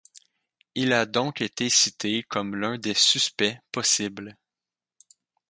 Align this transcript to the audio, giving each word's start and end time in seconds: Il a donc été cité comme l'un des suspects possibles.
Il 0.73 0.93
a 0.93 1.05
donc 1.05 1.41
été 1.41 1.69
cité 1.69 2.23
comme 2.23 2.55
l'un 2.55 2.79
des 2.79 2.95
suspects 2.95 3.55
possibles. 3.71 4.35